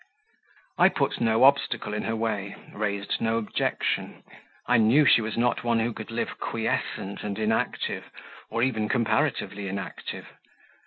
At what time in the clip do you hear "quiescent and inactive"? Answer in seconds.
6.39-8.05